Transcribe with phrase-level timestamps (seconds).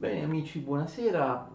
[0.00, 1.50] Bene amici, buonasera.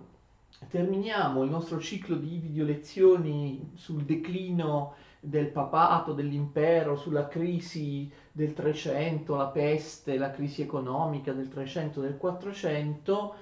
[0.67, 8.51] Terminiamo il nostro ciclo di video lezioni sul declino del papato, dell'impero, sulla crisi del
[8.51, 13.35] 300, la peste, la crisi economica del 300 e del 400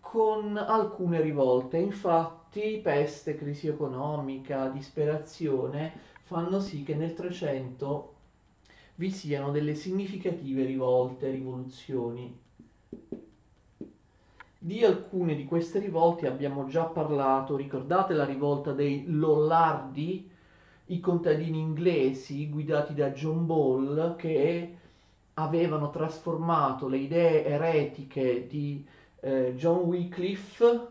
[0.00, 1.78] con alcune rivolte.
[1.78, 5.94] Infatti peste, crisi economica, disperazione
[6.24, 8.14] fanno sì che nel 300
[8.96, 12.38] vi siano delle significative rivolte, rivoluzioni.
[14.64, 20.30] Di alcune di queste rivolte abbiamo già parlato, ricordate la rivolta dei Lollardi,
[20.86, 24.76] i contadini inglesi guidati da John Ball che
[25.34, 28.86] avevano trasformato le idee eretiche di
[29.18, 30.86] eh, John Wycliffe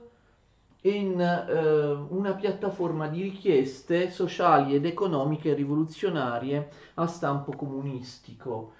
[0.82, 8.74] in eh, una piattaforma di richieste sociali ed economiche rivoluzionarie a stampo comunistico.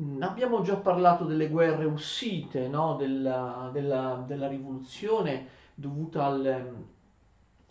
[0.00, 2.96] Mm, abbiamo già parlato delle guerre ussite, no?
[2.96, 6.86] della, della, della, rivoluzione dovuta al,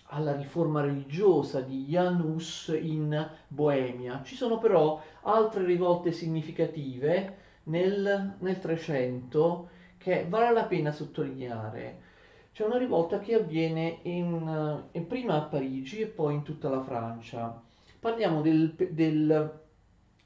[0.05, 4.21] alla riforma religiosa di Jan Hus in Boemia.
[4.23, 12.09] Ci sono però altre rivolte significative nel, 300 che vale la pena sottolineare.
[12.53, 16.83] C'è una rivolta che avviene in, in prima a Parigi e poi in tutta la
[16.83, 17.59] Francia.
[17.99, 19.60] Parliamo del, del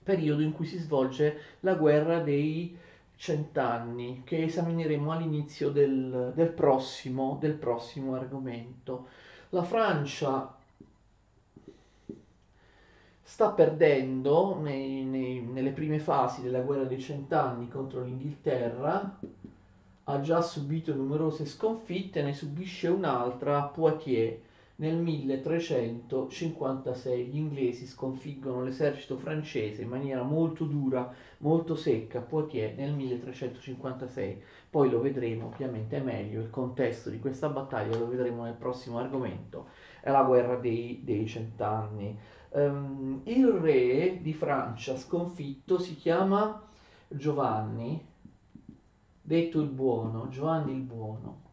[0.05, 2.77] periodo in cui si svolge la guerra dei
[3.15, 9.07] cent'anni, che esamineremo all'inizio del, del, prossimo, del prossimo argomento.
[9.49, 10.55] La Francia
[13.23, 19.19] sta perdendo nei, nei, nelle prime fasi della guerra dei cent'anni contro l'Inghilterra,
[20.03, 24.37] ha già subito numerose sconfitte, ne subisce un'altra a Poitiers
[24.77, 31.09] nel 1356 gli inglesi sconfiggono l'esercito francese in maniera molto dura,
[31.39, 34.43] molto secca a Poitiers nel 1356.
[34.69, 39.67] Poi lo vedremo ovviamente meglio, il contesto di questa battaglia lo vedremo nel prossimo argomento,
[40.01, 42.19] è la guerra dei, dei cent'anni.
[42.49, 46.61] Um, il re di Francia sconfitto si chiama
[47.07, 48.05] Giovanni,
[49.21, 51.44] detto il buono, Giovanni il buono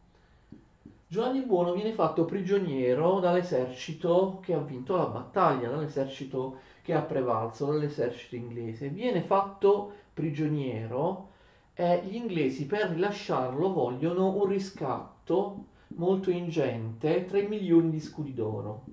[1.12, 7.66] Giovanni Buono viene fatto prigioniero dall'esercito che ha vinto la battaglia, dall'esercito che ha prevalso,
[7.66, 8.88] dall'esercito inglese.
[8.88, 11.32] Viene fatto prigioniero
[11.74, 18.84] e gli inglesi per rilasciarlo vogliono un riscatto molto ingente, 3 milioni di scudi d'oro.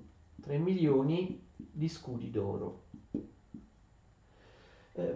[0.42, 2.82] 3 milioni di scudi d'oro.
[4.92, 5.14] Eh,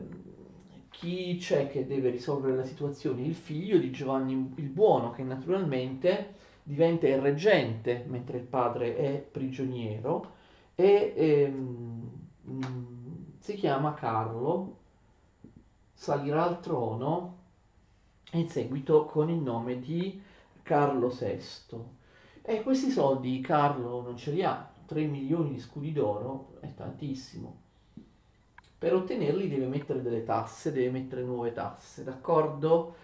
[0.88, 3.26] chi c'è che deve risolvere la situazione?
[3.26, 9.18] Il figlio di Giovanni il Buono, che naturalmente diventa il reggente mentre il padre è
[9.18, 10.32] prigioniero
[10.74, 12.10] e ehm,
[13.38, 14.78] si chiama Carlo,
[15.92, 17.42] salirà al trono
[18.32, 20.20] in seguito con il nome di
[20.62, 21.92] Carlo VI.
[22.40, 27.60] E questi soldi Carlo non ce li ha, 3 milioni di scudi d'oro è tantissimo.
[28.78, 32.96] Per ottenerli deve mettere delle tasse, deve mettere nuove tasse, d'accordo?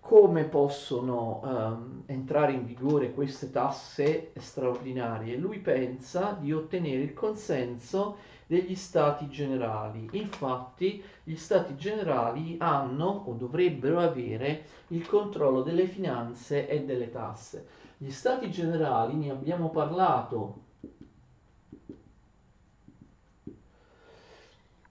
[0.00, 5.36] Come possono um, entrare in vigore queste tasse straordinarie?
[5.36, 8.16] Lui pensa di ottenere il consenso
[8.46, 10.08] degli stati generali.
[10.12, 17.66] Infatti gli stati generali hanno o dovrebbero avere il controllo delle finanze e delle tasse.
[17.96, 20.68] Gli stati generali, ne abbiamo parlato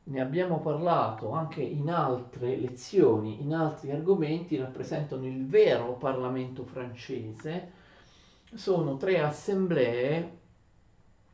[0.09, 7.71] ne abbiamo parlato anche in altre lezioni, in altri argomenti, rappresentano il vero Parlamento francese,
[8.53, 10.38] sono tre assemblee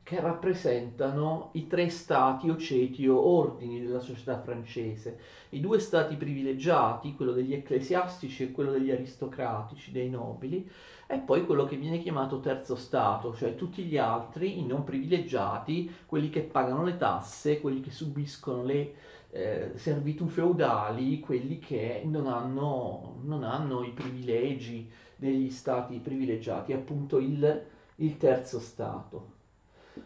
[0.05, 5.17] che rappresentano i tre stati o ceti o ordini della società francese,
[5.49, 10.69] i due stati privilegiati, quello degli ecclesiastici e quello degli aristocratici, dei nobili,
[11.07, 15.91] e poi quello che viene chiamato terzo stato, cioè tutti gli altri, i non privilegiati,
[16.05, 18.93] quelli che pagano le tasse, quelli che subiscono le
[19.31, 27.17] eh, servitù feudali, quelli che non hanno, non hanno, i privilegi degli stati privilegiati, appunto
[27.17, 27.65] il,
[27.95, 29.34] il terzo stato.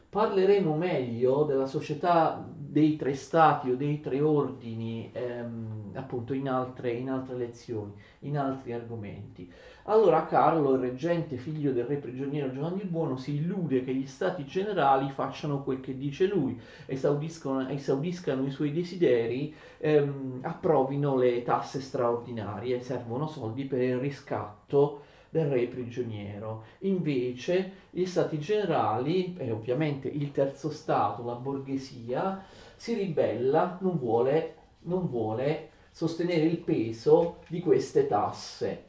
[0.10, 6.92] Parleremo meglio della società dei tre stati o dei tre ordini ehm, appunto in altre,
[6.92, 9.52] in altre lezioni, in altri argomenti.
[9.84, 14.08] Allora Carlo, il reggente figlio del re prigioniero Giovanni il Buono, si illude che gli
[14.08, 21.82] stati generali facciano quel che dice lui, esaudiscano, i suoi desideri, ehm, approvino le tasse
[21.82, 26.64] straordinarie, servono soldi per il riscatto del re prigioniero.
[26.80, 32.44] Invece gli stati generali, e ovviamente il terzo stato, la borghesia,
[32.76, 38.88] si ribella, non vuole, non vuole sostenere il peso di queste tasse.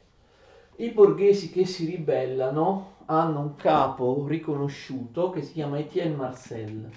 [0.77, 6.89] I borghesi che si ribellano hanno un capo riconosciuto che si chiama Etienne Marcel.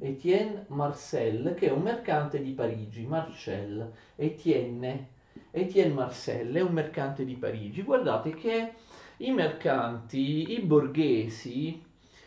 [0.00, 5.08] Etienne Marcel, che è un mercante di Parigi, Marcel, Etienne,
[5.50, 7.82] Etienne Marcel è un mercante di Parigi.
[7.82, 8.74] Guardate che
[9.18, 11.82] i mercanti, i borghesi,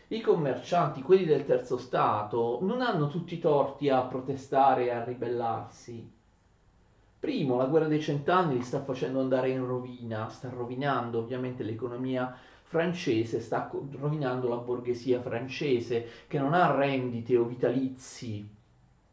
[0.08, 5.04] i commercianti, quelli del terzo Stato, non hanno tutti i torti a protestare e a
[5.04, 6.10] ribellarsi.
[7.18, 12.36] Primo, la guerra dei cent'anni li sta facendo andare in rovina, sta rovinando ovviamente l'economia
[12.64, 18.44] francese, sta rovinando la borghesia francese che non ha rendite o vitalizi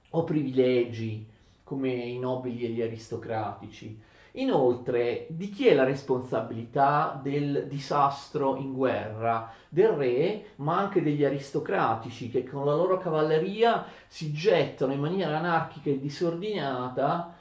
[0.10, 1.29] o privilegi
[1.70, 4.02] come i nobili e gli aristocratici.
[4.34, 9.52] Inoltre, di chi è la responsabilità del disastro in guerra?
[9.70, 15.38] Del re, ma anche degli aristocratici che con la loro cavalleria si gettano in maniera
[15.38, 17.36] anarchica e disordinata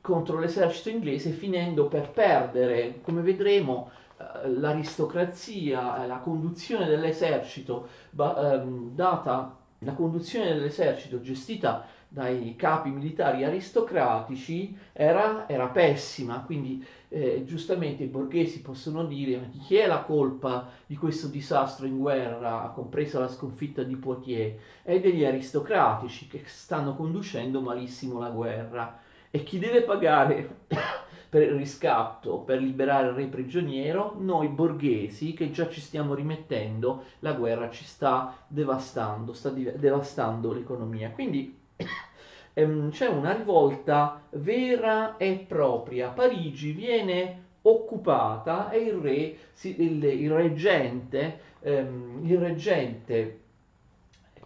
[0.00, 7.86] contro l'esercito inglese finendo per perdere, come vedremo, eh, l'aristocrazia, la conduzione dell'esercito,
[8.16, 17.44] ehm, data la conduzione dell'esercito gestita dai capi militari aristocratici era, era pessima, quindi eh,
[17.44, 22.72] giustamente i borghesi possono dire ma chi è la colpa di questo disastro in guerra,
[22.74, 24.58] compresa la sconfitta di Poitiers?
[24.82, 29.00] È degli aristocratici che stanno conducendo malissimo la guerra
[29.30, 30.60] e chi deve pagare
[31.28, 37.04] per il riscatto, per liberare il re prigioniero, noi borghesi che già ci stiamo rimettendo,
[37.18, 41.10] la guerra ci sta devastando, sta devastando l'economia.
[41.10, 41.57] Quindi
[42.54, 46.08] ehm, c'è una rivolta vera e propria.
[46.10, 53.40] Parigi viene occupata e il re, il, il reggente, ehm, il reggente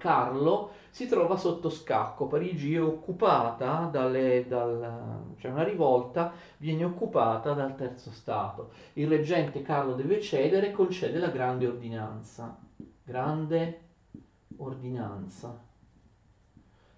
[0.03, 2.27] Carlo si trova sotto scacco.
[2.27, 8.73] Parigi è occupata dalle, dal, cioè una rivolta viene occupata dal terzo Stato.
[8.95, 12.59] Il reggente Carlo deve cedere e concede la grande ordinanza.
[13.05, 13.81] Grande
[14.57, 15.72] ordinanza.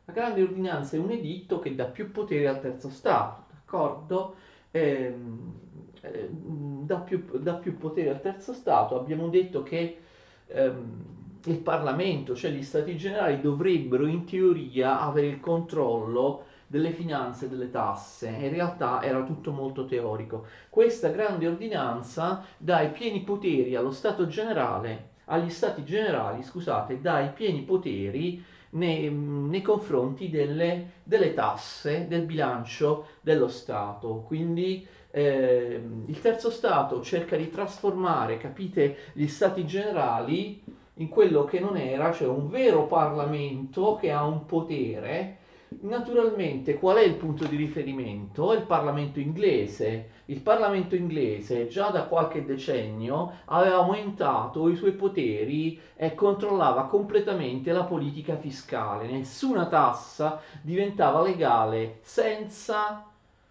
[0.07, 4.35] La grande ordinanza è un editto che dà più potere al terzo Stato, d'accordo?
[4.71, 5.55] Ehm,
[6.03, 8.99] eh, dà, più, dà, più, potere al terzo Stato.
[8.99, 9.99] Abbiamo detto che
[10.47, 11.05] ehm,
[11.47, 17.49] il Parlamento, cioè gli Stati Generali, dovrebbero in teoria avere il controllo delle finanze e
[17.49, 18.29] delle tasse.
[18.29, 20.47] In realtà era tutto molto teorico.
[20.69, 27.21] Questa grande ordinanza dà i pieni poteri allo Stato generale, agli Stati generali, scusate, dà
[27.21, 34.25] i pieni poteri nei, nei confronti delle, delle, tasse del bilancio dello Stato.
[34.27, 40.63] Quindi eh, il terzo Stato cerca di trasformare, capite, gli Stati generali
[40.99, 45.39] in quello che non era, cioè un vero Parlamento che ha un potere
[45.81, 48.53] Naturalmente, qual è il punto di riferimento?
[48.53, 50.11] Il Parlamento inglese.
[50.27, 57.73] Il Parlamento inglese già da qualche decennio aveva aumentato i suoi poteri e controllava completamente
[57.73, 59.07] la politica fiscale.
[59.11, 63.05] Nessuna tassa diventava legale senza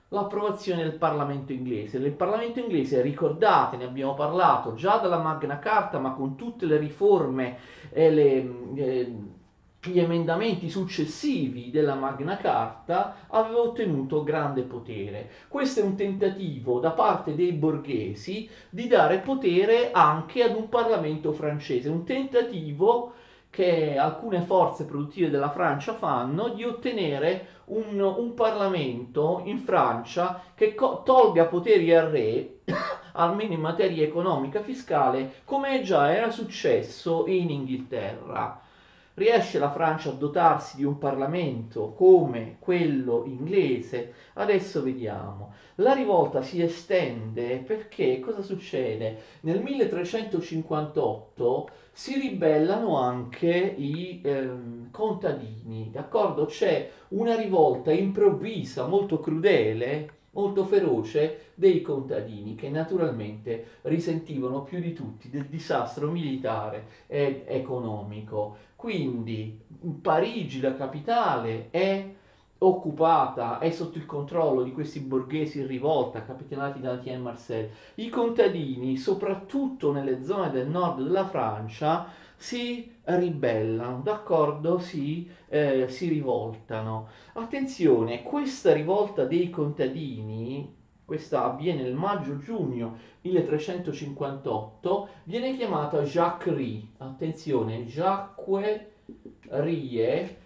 [0.10, 1.98] l'approvazione del Parlamento inglese.
[1.98, 6.78] Il Parlamento inglese, ricordate, ne abbiamo parlato già dalla Magna Carta, ma con tutte le
[6.78, 7.58] riforme
[7.92, 8.56] e le...
[8.76, 9.16] Eh,
[9.86, 15.30] gli emendamenti successivi della Magna Carta aveva ottenuto grande potere.
[15.50, 21.34] Questo è un tentativo da parte dei borghesi di dare potere anche ad un Parlamento
[21.34, 23.14] francese, un tentativo
[23.50, 30.74] che alcune forze produttive della Francia fanno di ottenere un, un Parlamento in Francia che
[30.74, 32.62] co- tolga poteri al re,
[33.14, 38.63] almeno in materia economica fiscale, come già era successo in Inghilterra.
[39.16, 44.12] Riesce la Francia a dotarsi di un Parlamento come quello inglese?
[44.34, 45.54] Adesso vediamo.
[45.76, 49.20] La rivolta si estende perché cosa succede?
[49.42, 56.46] Nel 1358 si ribellano anche i ehm, contadini, d'accordo?
[56.46, 64.94] C'è una rivolta improvvisa, molto crudele, molto feroce dei contadini che naturalmente risentivano più di
[64.94, 68.58] tutti del disastro militare ed economico.
[68.84, 69.62] Quindi
[70.02, 72.06] Parigi, la capitale, è
[72.58, 77.70] occupata, è sotto il controllo di questi borghesi in rivolta, capitanati da Etienne Marcel.
[77.96, 84.80] I contadini, soprattutto nelle zone del nord della Francia, si ribellano, d'accordo?
[84.80, 87.08] Si, eh, si rivoltano.
[87.36, 90.83] Attenzione, questa rivolta dei contadini
[91.14, 96.88] questa avviene nel maggio-giugno 1358, viene chiamata Jacquerie.
[96.98, 98.88] Attenzione, Jacquerie,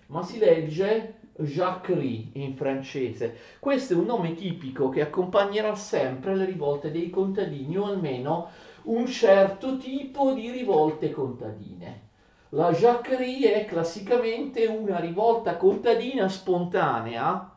[0.07, 3.37] ma si legge Jacquerie in francese.
[3.59, 8.49] Questo è un nome tipico che accompagnerà sempre le rivolte dei contadini o almeno
[8.83, 12.01] un certo tipo di rivolte contadine.
[12.49, 17.56] La Jacquerie è classicamente una rivolta contadina spontanea,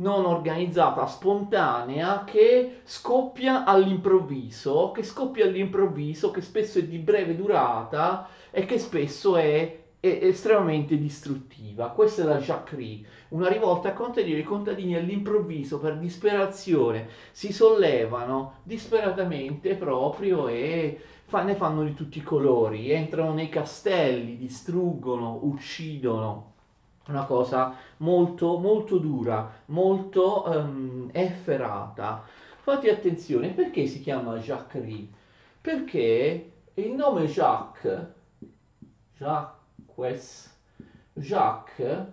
[0.00, 8.28] non organizzata, spontanea, che scoppia all'improvviso, che scoppia all'improvviso, che spesso è di breve durata
[8.50, 11.90] e che spesso è è estremamente distruttiva.
[11.90, 19.74] Questa è la Jacquerie, una rivolta contro i contadini all'improvviso, per disperazione, si sollevano disperatamente
[19.74, 26.54] proprio e fa, ne fanno di tutti i colori, entrano nei castelli, distruggono, uccidono.
[27.08, 32.22] Una cosa molto, molto dura, molto um, efferata.
[32.60, 35.08] Fate attenzione, perché si chiama Jacquerie?
[35.60, 38.06] Perché il nome Jacques,
[39.16, 39.56] Jacques
[39.98, 40.50] Jacques,
[41.14, 42.06] Jacques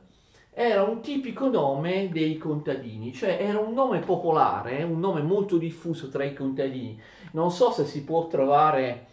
[0.49, 6.09] era un tipico nome dei contadini, cioè era un nome popolare, un nome molto diffuso
[6.09, 6.99] tra i contadini.
[7.33, 9.07] Non so se si può trovare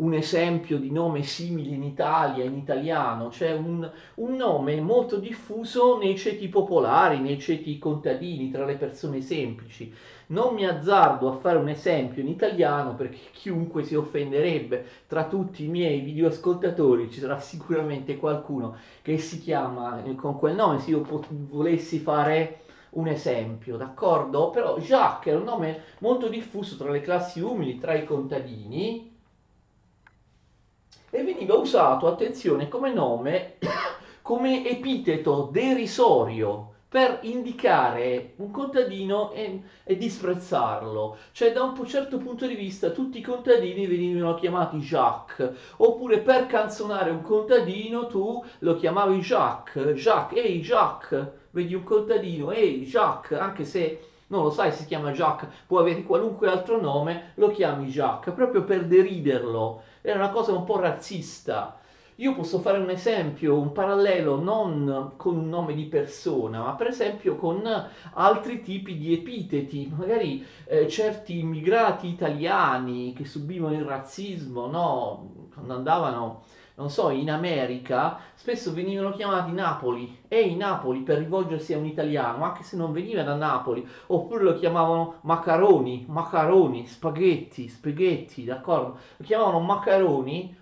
[0.00, 5.98] un esempio di nome simile in Italia, in italiano, cioè un, un, nome molto diffuso
[5.98, 9.92] nei ceti popolari, nei ceti contadini, tra le persone semplici.
[10.28, 14.86] Non mi azzardo a fare un esempio in italiano perché chiunque si offenderebbe.
[15.06, 20.54] Tra tutti i miei videoascoltatori ci sarà sicuramente qualcuno che si chiama eh, con quel
[20.54, 24.50] nome, se io pot- volessi fare un esempio, d'accordo?
[24.50, 29.18] Però Jacques è un nome molto diffuso tra le classi umili, tra i contadini,
[31.10, 33.56] e veniva usato, attenzione, come nome,
[34.22, 41.18] come epiteto derisorio per indicare un contadino e, e, disprezzarlo.
[41.30, 46.46] Cioè, da un certo punto di vista, tutti i contadini venivano chiamati Jacques, oppure per
[46.46, 53.38] canzonare un contadino tu lo chiamavi Jacques, Jacques, ehi Jacques, vedi un contadino, ehi Jacques,
[53.38, 57.86] anche se non lo sai si chiama Jacques, può avere qualunque altro nome, lo chiami
[57.86, 59.82] Jacques, proprio per deriderlo.
[60.02, 61.78] Era una cosa un po' razzista.
[62.16, 66.88] Io posso fare un esempio, un parallelo non con un nome di persona, ma per
[66.88, 67.62] esempio con
[68.12, 75.48] altri tipi di epiteti, magari eh, certi immigrati italiani che subivano il razzismo, no?
[75.54, 76.42] quando andavano,
[76.80, 82.42] non so, in America, spesso venivano chiamati Napoli, ehi Napoli per rivolgersi a un italiano,
[82.42, 88.98] anche se non veniva da Napoli, oppure lo chiamavano macaroni, macaroni, spaghetti, spaghetti, d'accordo?
[89.18, 90.56] Lo chiamavano macaroni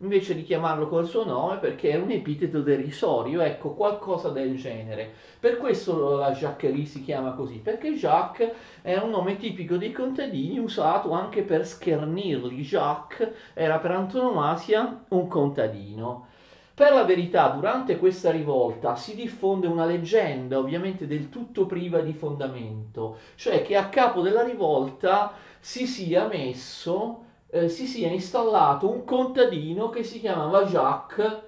[0.00, 5.12] invece di chiamarlo col suo nome perché è un epiteto derisorio, ecco, qualcosa del genere.
[5.40, 8.52] Per questo la Jacquerie si chiama così, perché Jacques
[8.82, 12.62] è un nome tipico dei contadini usato anche per schernirli.
[12.62, 16.26] Jacques era per antonomasia un contadino.
[16.74, 22.12] Per la verità, durante questa rivolta si diffonde una leggenda, ovviamente del tutto priva di
[22.12, 29.04] fondamento, cioè che a capo della rivolta si sia messo eh, si sia installato un
[29.04, 31.42] contadino che si chiamava Jacques,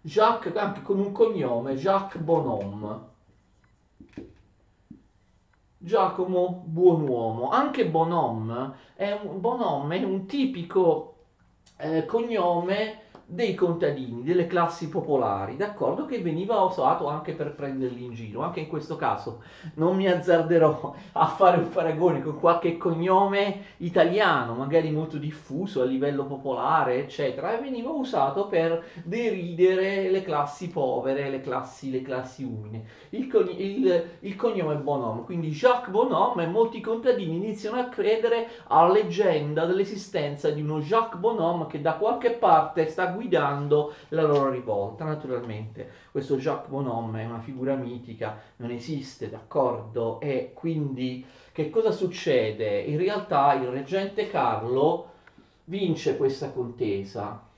[0.00, 3.10] Jacques anche con un cognome, Jacques Bonhomme.
[5.84, 7.50] Giacomo Buonuomo.
[7.50, 11.16] Anche Bonhomme è un, Bonhomme è un tipico
[11.78, 13.01] eh, cognome
[13.32, 16.04] dei contadini, delle classi popolari, d'accordo?
[16.04, 18.42] Che veniva usato anche per prenderli in giro.
[18.42, 19.42] Anche in questo caso
[19.76, 25.86] non mi azzarderò a fare un paragone con qualche cognome italiano, magari molto diffuso a
[25.86, 32.44] livello popolare, eccetera, e veniva usato per deridere le classi povere, le classi, le classi
[32.44, 32.84] umili.
[33.10, 38.92] Il, il, il cognome Bonhomme, quindi Jacques Bonhomme e molti contadini iniziano a credere alla
[38.92, 44.50] leggenda dell'esistenza di uno Jacques Bonhomme che da qualche parte sta guidando guidando la loro
[44.50, 45.04] rivolta.
[45.04, 50.20] Naturalmente questo Jacques Bonhomme è una figura mitica, non esiste, d'accordo?
[50.20, 52.80] E quindi che cosa succede?
[52.80, 55.10] In realtà il reggente Carlo
[55.64, 57.50] vince questa contesa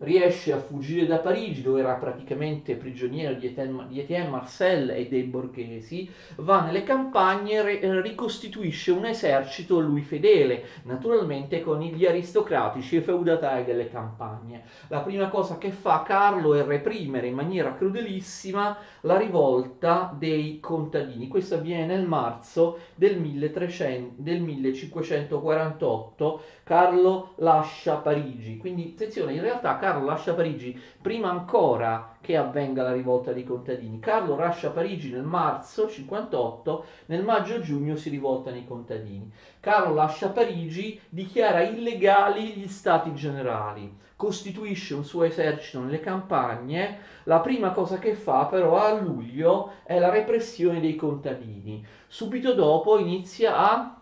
[0.00, 6.08] riesce a fuggire da Parigi dove era praticamente prigioniero di Etienne, Marcel e dei borghesi,
[6.36, 13.02] va nelle campagne e re, ricostituisce un esercito lui fedele, naturalmente con gli aristocratici e
[13.02, 14.64] feudatari delle campagne.
[14.88, 21.28] La prima cosa che fa Carlo è reprimere in maniera crudelissima la rivolta dei contadini.
[21.28, 26.42] Questo avviene nel marzo del, 1300, del 1548.
[26.64, 32.92] Carlo lascia Parigi, quindi attenzione, in realtà Carlo lascia Parigi prima ancora che avvenga la
[32.92, 33.98] rivolta dei contadini.
[33.98, 39.28] Carlo lascia Parigi nel marzo 58, nel maggio-giugno si rivoltano i contadini.
[39.58, 46.98] Carlo lascia Parigi, dichiara illegali gli stati generali, costituisce un suo esercito nelle campagne.
[47.24, 51.84] La prima cosa che fa però a luglio è la repressione dei contadini.
[52.06, 54.00] Subito dopo inizia a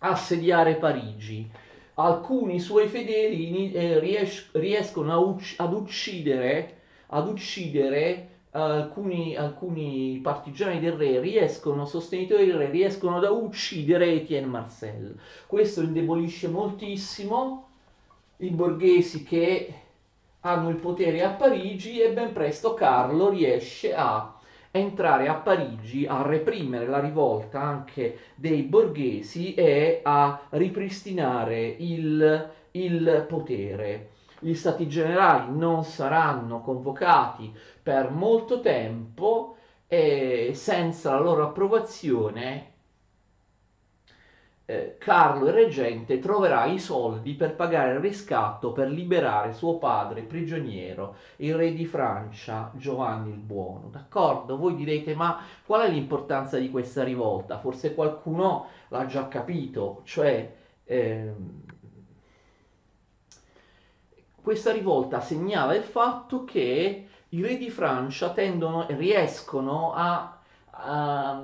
[0.00, 1.48] assediare Parigi
[1.94, 10.92] alcuni suoi fedeli eh, ries- riescono ucc- ad uccidere, ad uccidere alcuni, alcuni, partigiani del
[10.92, 15.18] re, riescono, sostenitori del re, riescono ad uccidere Etienne Marcel.
[15.46, 17.68] Questo indebolisce moltissimo
[18.38, 19.74] i borghesi che
[20.40, 24.33] hanno il potere a Parigi e ben presto Carlo riesce a
[24.76, 33.24] entrare a Parigi a reprimere la rivolta anche dei borghesi e a ripristinare il, il
[33.28, 34.08] potere.
[34.40, 39.54] Gli stati generali non saranno convocati per molto tempo
[39.86, 42.73] e senza la loro approvazione
[44.66, 50.22] eh, Carlo il reggente troverà i soldi per pagare il riscatto per liberare suo padre
[50.22, 53.88] prigioniero, il re di Francia Giovanni il Buono.
[53.88, 54.56] D'accordo?
[54.56, 57.58] Voi direte ma qual è l'importanza di questa rivolta?
[57.58, 60.54] Forse qualcuno l'ha già capito, cioè
[60.84, 61.62] ehm,
[64.40, 70.33] questa rivolta segnala il fatto che i re di Francia tendono, riescono a
[70.84, 71.42] a,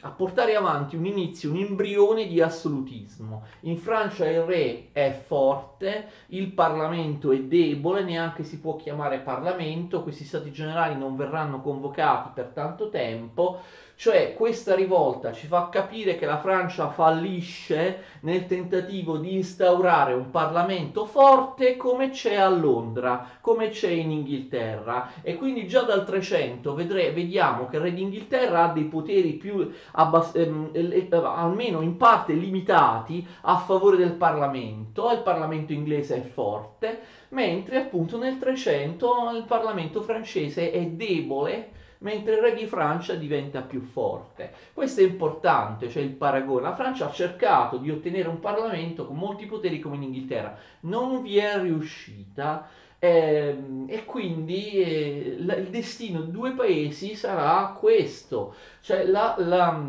[0.00, 3.44] a, portare avanti un inizio, un embrione di assolutismo.
[3.60, 10.02] In Francia il re è forte, il Parlamento è debole, neanche si può chiamare Parlamento,
[10.02, 13.60] questi stati generali non verranno convocati per tanto tempo
[13.98, 20.30] cioè questa rivolta ci fa capire che la Francia fallisce nel tentativo di instaurare un
[20.30, 25.10] Parlamento forte come c'è a Londra, come c'è in Inghilterra.
[25.20, 29.68] E quindi già dal 300 vedre, vediamo che il re d'Inghilterra ha dei poteri più
[29.90, 36.20] abbas- ehm, eh, almeno in parte limitati a favore del Parlamento, il Parlamento inglese è
[36.20, 37.00] forte,
[37.30, 43.60] mentre appunto nel 300 il Parlamento francese è debole mentre il re di Francia diventa
[43.60, 44.52] più forte.
[44.72, 46.62] Questo è importante, cioè il paragone.
[46.62, 51.22] La Francia ha cercato di ottenere un Parlamento con molti poteri come in Inghilterra, non
[51.22, 52.68] vi è riuscita.
[53.00, 53.56] Eh,
[53.86, 59.80] e quindi eh, la, il destino di due paesi sarà questo, cioè la, la,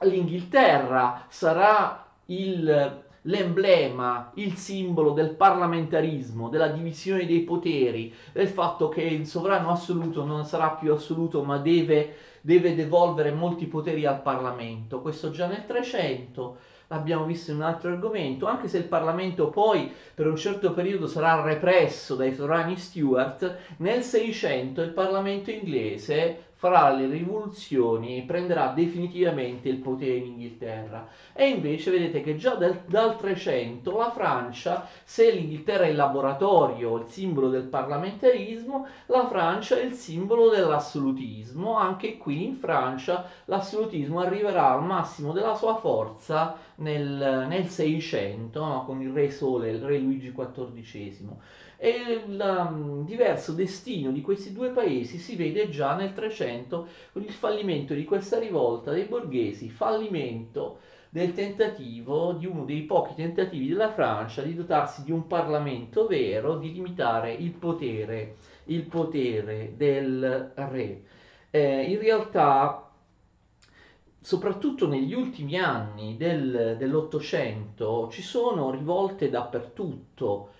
[0.00, 9.02] l'Inghilterra sarà il l'emblema, il simbolo del parlamentarismo, della divisione dei poteri, del fatto che
[9.02, 15.00] il sovrano assoluto non sarà più assoluto ma deve, deve devolvere molti poteri al Parlamento.
[15.00, 16.56] Questo già nel 300
[16.88, 21.06] l'abbiamo visto in un altro argomento, anche se il Parlamento poi per un certo periodo
[21.06, 28.72] sarà represso dai sovrani Stuart, nel 600 il Parlamento inglese farà le rivoluzioni e prenderà
[28.74, 31.06] definitivamente il potere in Inghilterra.
[31.32, 36.96] E invece vedete che già dal, dal 300 la Francia, se l'Inghilterra è il laboratorio,
[36.96, 41.76] il simbolo del parlamentarismo, la Francia è il simbolo dell'assolutismo.
[41.76, 48.84] Anche qui in Francia l'assolutismo arriverà al massimo della sua forza nel, nel 600 no?
[48.84, 51.36] con il re Sole, il re Luigi XIV
[51.80, 51.90] e
[52.26, 57.30] il um, diverso destino di questi due paesi si vede già nel 300 con il
[57.30, 63.92] fallimento di questa rivolta dei borghesi, fallimento del tentativo, di uno dei pochi tentativi della
[63.92, 71.02] Francia di dotarsi di un Parlamento vero, di limitare il potere, il potere del re.
[71.50, 72.90] Eh, in realtà
[74.20, 80.50] soprattutto negli ultimi anni del, dell'Ottocento ci sono rivolte dappertutto,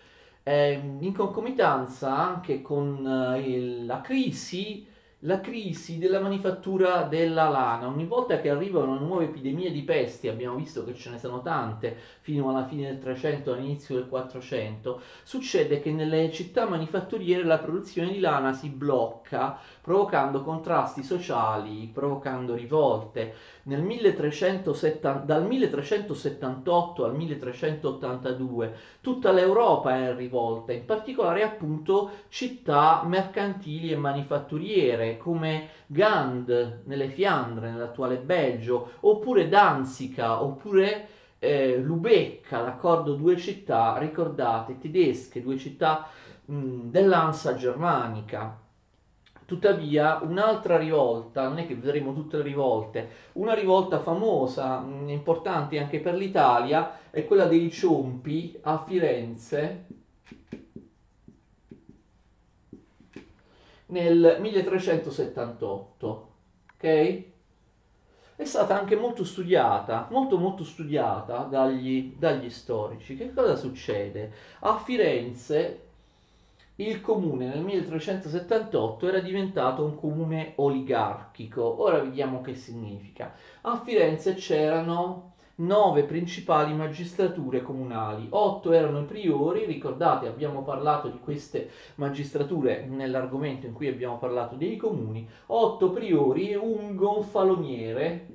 [0.53, 4.87] in concomitanza anche con eh, la crisi
[5.23, 7.89] la crisi della manifattura della lana.
[7.89, 11.43] Ogni volta che arriva una nuova epidemia di pesti, abbiamo visto che ce ne sono
[11.43, 17.59] tante fino alla fine del 300, all'inizio del 400, succede che nelle città manifatturiere la
[17.59, 23.35] produzione di lana si blocca, provocando contrasti sociali, provocando rivolte.
[23.77, 33.91] 1370, dal 1378 al 1382 tutta l'Europa è in rivolta, in particolare appunto città mercantili
[33.91, 43.15] e manifatturiere come Gand nelle Fiandre, nell'attuale Belgio, oppure Danzica, oppure eh, Lubecca, d'accordo?
[43.15, 46.09] Due città, ricordate, tedesche, due città
[46.45, 48.68] dell'Ansa germanica.
[49.49, 56.01] Tuttavia, un'altra rivolta, non è che vedremo tutte le rivolte, una rivolta famosa, importante anche
[56.01, 59.87] per l'Italia, è quella dei Ciompi a Firenze
[63.87, 66.29] nel 1378,
[66.75, 67.23] ok?
[68.37, 73.17] È stata anche molto studiata, molto molto studiata dagli, dagli storici.
[73.17, 74.31] Che cosa succede?
[74.59, 75.88] A Firenze
[76.81, 81.83] il comune nel 1378 era diventato un comune oligarchico.
[81.83, 83.33] Ora vediamo che significa.
[83.63, 91.19] A Firenze c'erano nove principali magistrature comunali, otto erano i priori, ricordate abbiamo parlato di
[91.19, 98.27] queste magistrature nell'argomento in cui abbiamo parlato dei comuni, otto priori e un gonfaloniere,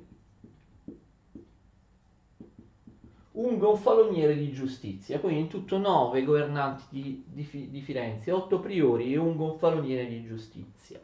[3.34, 9.12] un gonfaloniere di giustizia, quindi in tutto nove governanti di, di, di Firenze, otto priori
[9.12, 11.00] e un gonfaloniere di giustizia.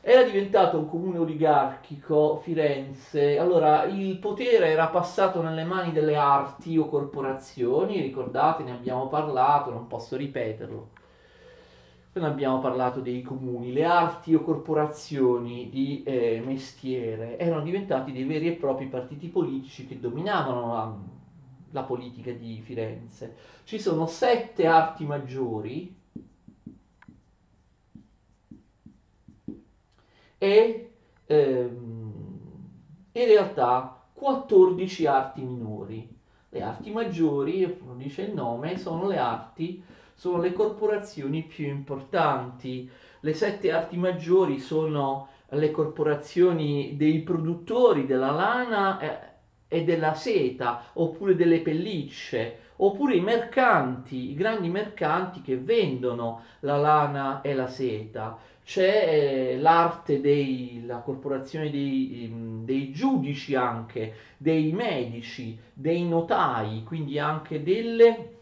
[0.00, 6.76] Era diventato un comune oligarchico Firenze, allora il potere era passato nelle mani delle arti
[6.78, 10.88] o corporazioni, ricordate, ne abbiamo parlato, non posso ripeterlo.
[12.12, 18.24] Poi abbiamo parlato dei comuni, le arti o corporazioni di eh, mestiere erano diventati dei
[18.24, 20.96] veri e propri partiti politici che dominavano la,
[21.74, 23.34] la politica di Firenze.
[23.64, 25.94] Ci sono sette arti maggiori
[30.38, 30.90] e
[31.26, 32.12] ehm,
[33.12, 36.08] in realtà 14 arti minori.
[36.48, 39.82] Le arti maggiori, come dice il nome, sono le arti,
[40.14, 42.88] sono le corporazioni più importanti.
[43.18, 49.33] Le sette arti maggiori sono le corporazioni dei produttori della lana eh,
[49.74, 56.76] e della seta, oppure delle pellicce, oppure i mercanti, i grandi mercanti che vendono la
[56.76, 58.38] lana e la seta.
[58.62, 67.18] C'è eh, l'arte della corporazione dei, ehm, dei, giudici anche, dei medici, dei notai, quindi
[67.18, 68.36] anche delle,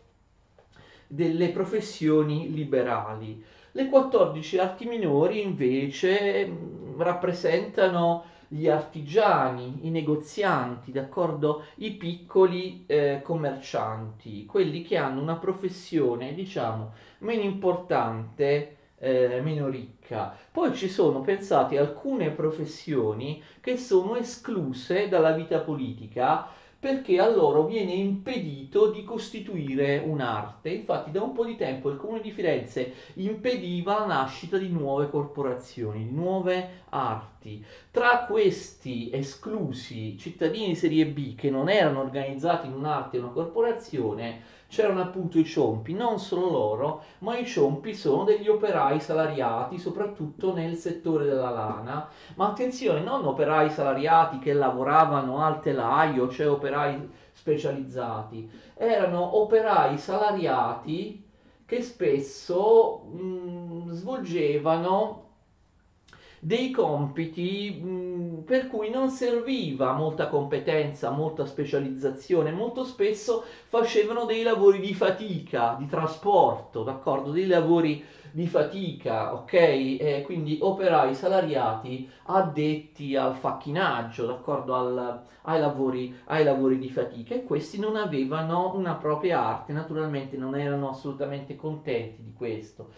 [1.06, 3.42] delle professioni liberali.
[3.72, 11.64] Le 14 arti minori invece mm, rappresentano gli artigiani, i negozianti, d'accordo?
[11.76, 20.36] I piccoli eh, commercianti, quelli che hanno una professione, diciamo, meno importante, eh, meno ricca.
[20.52, 26.46] Poi ci sono, pensate, alcune professioni che sono escluse dalla vita politica
[26.82, 30.70] perché a loro viene impedito di costituire un'arte.
[30.70, 35.08] Infatti da un po' di tempo il Comune di Firenze impediva la nascita di nuove
[35.08, 37.64] corporazioni, di nuove arti.
[37.92, 43.30] Tra questi esclusi cittadini di serie B che non erano organizzati in un'arte o una
[43.30, 44.40] corporazione,
[44.72, 50.54] c'erano appunto i ciompi, non solo loro, ma i ciompi sono degli operai salariati, soprattutto
[50.54, 52.08] nel settore della lana.
[52.36, 61.22] Ma attenzione, non operai salariati che lavoravano al telaio, cioè operai specializzati, erano operai salariati
[61.66, 65.31] che spesso mh, svolgevano
[66.44, 74.42] dei compiti mh, per cui non serviva molta competenza, molta specializzazione, molto spesso facevano dei
[74.42, 77.30] lavori di fatica, di trasporto, d'accordo?
[77.30, 78.02] Dei lavori
[78.32, 79.52] di fatica, ok?
[79.54, 84.74] E quindi operai salariati addetti al facchinaggio, d'accordo?
[84.74, 90.36] Al, ai, lavori, ai lavori di fatica e questi non avevano una propria arte, naturalmente
[90.36, 92.88] non erano assolutamente contenti di questo.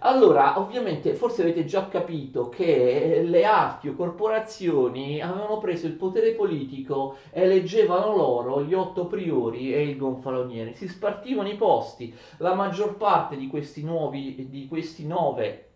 [0.00, 6.32] Allora, ovviamente, forse avete già capito che le arti o corporazioni avevano preso il potere
[6.34, 10.74] politico e eleggevano loro gli otto priori e il gonfaloniere.
[10.74, 12.14] Si spartivano i posti.
[12.38, 15.68] La maggior parte di questi, nuovi, di questi nove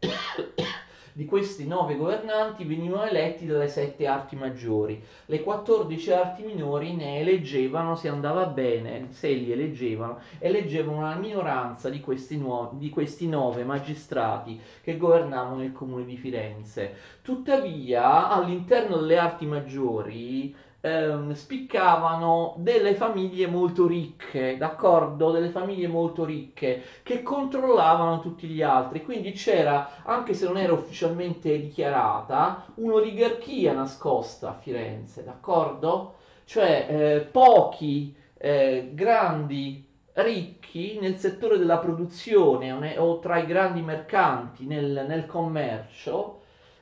[1.17, 5.03] di questi nove governanti venivano eletti dalle sette arti maggiori.
[5.25, 11.89] Le 14 arti minori ne eleggevano, se andava bene, se li eleggevano, eleggevano una minoranza
[11.89, 16.95] di questi, nuovi, di questi nove magistrati che governavano il comune di Firenze.
[17.23, 20.55] Tuttavia, all'interno delle arti maggiori
[20.87, 25.31] ehm, spiccavano delle famiglie molto ricche, d'accordo?
[25.33, 29.03] Delle famiglie molto ricche che controllavano tutti gli altri.
[29.05, 36.15] Quindi c'era, anche se non era ufficialmente dichiarata, un'oligarchia nascosta a Firenze, d'accordo?
[36.45, 43.47] Cioè eh, pochi eh, grandi ricchi nel settore della produzione o, ne, o tra i
[43.47, 46.36] grandi mercanti nel, nel commercio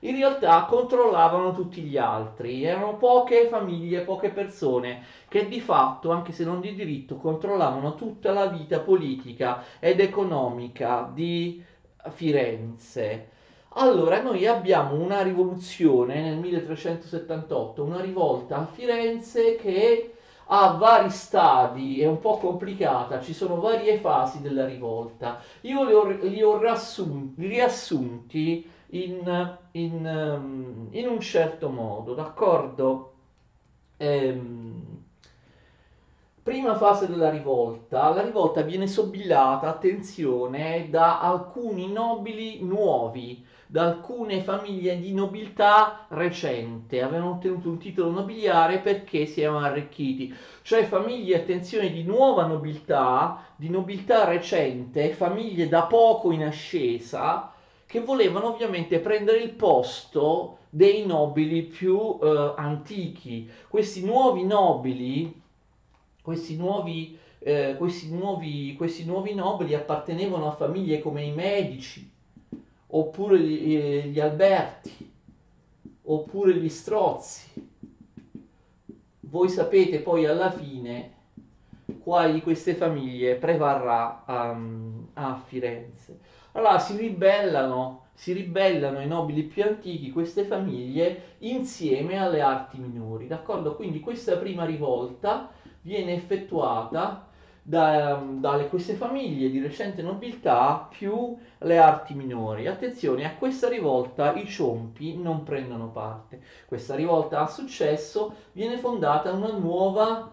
[0.04, 6.32] in realtà controllavano tutti gli altri, erano poche famiglie, poche persone che di fatto, anche
[6.32, 11.62] se non di diritto, controllavano tutta la vita politica ed economica di
[12.10, 13.30] Firenze.
[13.76, 20.14] Allora, noi abbiamo una rivoluzione nel 1378, una rivolta a Firenze che
[20.48, 25.40] ha vari stadi, è un po' complicata, ci sono varie fasi della rivolta.
[25.62, 33.12] Io li ho, li ho riassunti in, in, ehm, in un certo modo, d'accordo?
[33.96, 35.02] Ehm,
[36.42, 44.40] prima fase della rivolta, la rivolta viene sobillata, attenzione, da alcuni nobili nuovi, da alcune
[44.42, 51.36] famiglie di nobiltà recente, avevano ottenuto un titolo nobiliare perché si erano arricchiti, cioè famiglie,
[51.36, 57.53] attenzione, di nuova nobiltà, di nobiltà recente, famiglie da poco in ascesa,
[57.94, 63.48] che volevano ovviamente prendere il posto dei nobili più eh, antichi.
[63.68, 65.40] Questi nuovi nobili,
[66.20, 72.10] questi nuovi, eh, questi, nuovi, questi nuovi nobili appartenevano a famiglie come i Medici,
[72.88, 75.12] oppure gli, eh, gli Alberti,
[76.02, 77.64] oppure gli Strozzi.
[79.20, 81.12] Voi sapete poi alla fine
[82.02, 86.33] quale di queste famiglie prevarrà um, a Firenze.
[86.56, 93.26] Allora si ribellano, si ribellano i nobili più antichi, queste famiglie, insieme alle arti minori,
[93.26, 93.74] d'accordo?
[93.74, 95.50] Quindi questa prima rivolta
[95.82, 97.26] viene effettuata
[97.60, 102.66] da, dalle queste famiglie di recente nobiltà più le arti minori.
[102.68, 106.40] Attenzione, a questa rivolta i ciompi non prendono parte.
[106.66, 110.30] Questa rivolta ha successo, viene fondata una nuova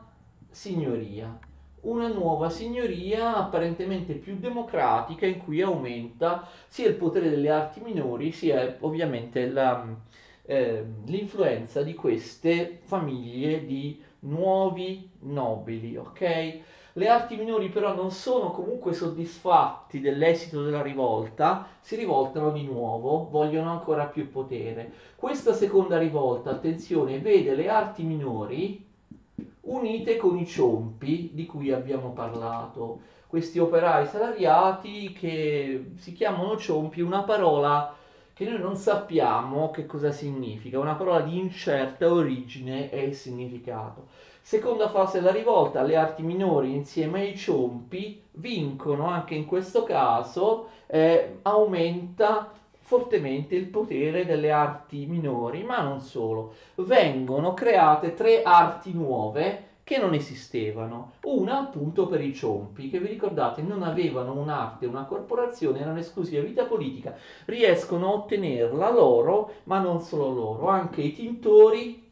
[0.52, 1.38] signoria
[1.82, 8.32] una nuova signoria apparentemente più democratica in cui aumenta sia il potere delle arti minori
[8.32, 9.86] sia ovviamente la,
[10.44, 16.60] eh, l'influenza di queste famiglie di nuovi nobili, ok?
[16.94, 23.30] Le arti minori però non sono comunque soddisfatti dell'esito della rivolta, si rivoltano di nuovo,
[23.30, 24.92] vogliono ancora più potere.
[25.16, 28.86] Questa seconda rivolta, attenzione, vede le arti minori
[29.62, 33.02] unite con i ciompi di cui abbiamo parlato.
[33.28, 37.96] Questi operai salariati che si chiamano ciompi, una parola
[38.34, 44.08] che noi non sappiamo che cosa significa, una parola di incerta origine e significato.
[44.42, 50.70] Seconda fase della rivolta, le arti minori insieme ai ciompi vincono anche in questo caso,
[50.88, 52.52] eh, aumenta
[52.92, 56.56] fortemente il potere delle arti minori, ma non solo.
[56.76, 61.14] Vengono create tre arti nuove che non esistevano.
[61.24, 66.42] Una appunto per i ciompi, che vi ricordate non avevano un'arte, una corporazione, erano esclusiva
[66.42, 67.16] vita politica.
[67.46, 72.12] Riescono a ottenerla loro, ma non solo loro, anche i tintori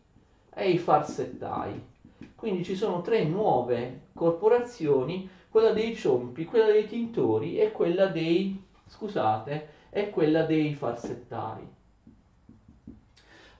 [0.55, 1.87] e i farsettai.
[2.35, 8.63] Quindi ci sono tre nuove corporazioni, quella dei ciompi, quella dei tintori e quella dei,
[8.87, 11.67] scusate, è quella dei farsettari.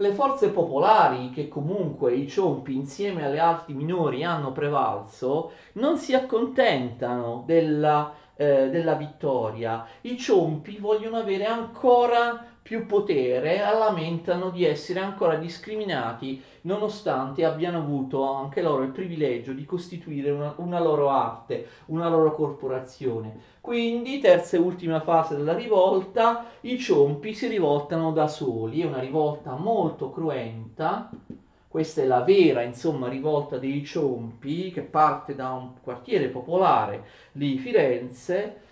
[0.02, 6.14] Le forze popolari, che comunque i ciompi insieme alle arti minori hanno prevalso, non si
[6.14, 9.86] accontentano della, eh, della vittoria.
[10.02, 18.32] I ciompi vogliono avere ancora più potere lamentano di essere ancora discriminati nonostante abbiano avuto
[18.32, 23.58] anche loro il privilegio di costituire una, una loro arte, una loro corporazione.
[23.62, 29.00] Quindi, terza e ultima fase della rivolta, i ciompi si rivoltano da soli, è una
[29.00, 31.10] rivolta molto cruenta.
[31.68, 37.58] Questa è la vera, insomma, rivolta dei ciompi che parte da un quartiere popolare di
[37.58, 38.68] Firenze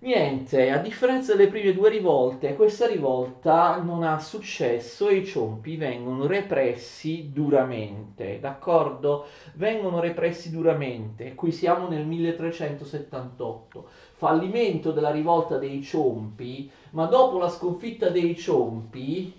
[0.00, 5.76] Niente, a differenza delle prime due rivolte, questa rivolta non ha successo e i ciompi
[5.76, 9.26] vengono repressi duramente, d'accordo?
[9.54, 11.34] Vengono repressi duramente.
[11.36, 13.88] Qui siamo nel 1378.
[14.14, 19.32] Fallimento della rivolta dei ciompi, ma dopo la sconfitta dei ciompi,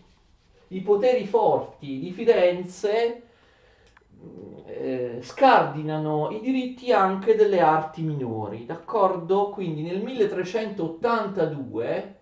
[0.70, 3.29] i poteri forti di Firenze
[4.66, 9.50] eh, scardinano i diritti anche delle arti minori, d'accordo?
[9.50, 12.16] Quindi nel 1382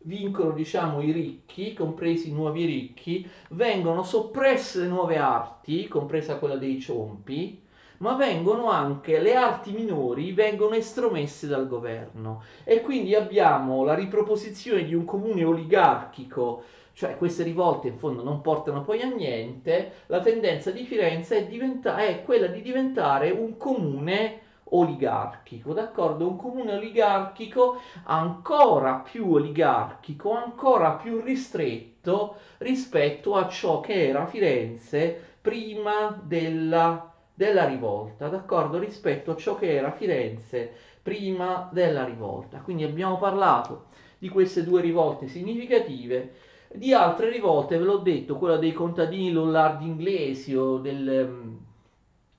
[0.00, 6.56] vincono diciamo i ricchi, compresi i nuovi ricchi, vengono soppresse le nuove arti, compresa quella
[6.56, 7.60] dei ciompi,
[7.98, 14.84] ma vengono anche le arti minori vengono estromesse dal governo e quindi abbiamo la riproposizione
[14.84, 16.62] di un comune oligarchico
[16.98, 21.46] cioè queste rivolte in fondo non portano poi a niente, la tendenza di Firenze è,
[21.46, 26.26] diventa- è quella di diventare un comune oligarchico, d'accordo?
[26.26, 35.16] Un comune oligarchico ancora più oligarchico, ancora più ristretto rispetto a ciò che era Firenze
[35.40, 38.76] prima della, della rivolta, d'accordo?
[38.76, 42.58] Rispetto a ciò che era Firenze prima della rivolta.
[42.58, 43.84] Quindi abbiamo parlato
[44.18, 46.32] di queste due rivolte significative
[46.74, 51.58] di altre rivolte, ve l'ho detto, quella dei contadini lollardi inglesi o del,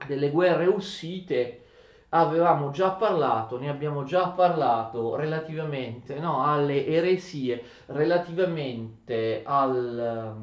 [0.06, 1.64] delle guerre ussite,
[2.10, 10.36] avevamo già parlato, ne abbiamo già parlato relativamente no, alle eresie, relativamente al,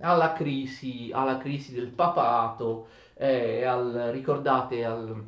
[0.00, 5.24] alla, crisi, alla crisi del papato, eh, al, ricordate al,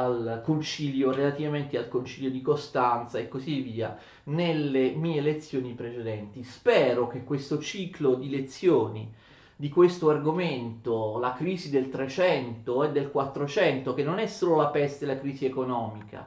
[0.00, 6.42] al concilio, relativamente al concilio di Costanza e così via, nelle mie lezioni precedenti.
[6.42, 9.12] Spero che questo ciclo di lezioni
[9.54, 14.68] di questo argomento, la crisi del 300 e del 400, che non è solo la
[14.68, 16.26] peste la crisi economica,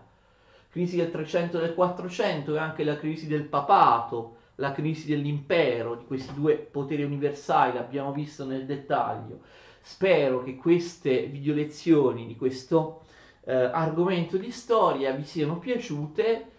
[0.69, 5.95] crisi del 300 e del 400 è anche la crisi del papato, la crisi dell'impero,
[5.95, 9.39] di questi due poteri universali, l'abbiamo visto nel dettaglio.
[9.81, 13.01] Spero che queste video lezioni di questo
[13.45, 16.51] eh, argomento di storia vi siano piaciute.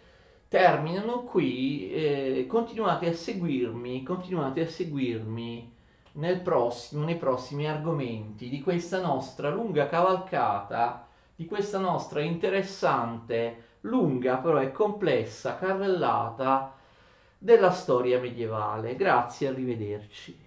[0.48, 5.72] Terminano qui, eh, continuate a seguirmi, continuate a seguirmi
[6.12, 14.36] nel prossimo, nei prossimi argomenti di questa nostra lunga cavalcata, di questa nostra interessante, lunga
[14.36, 16.72] però e complessa carrellata
[17.36, 18.94] della storia medievale.
[18.94, 20.38] Grazie, arrivederci.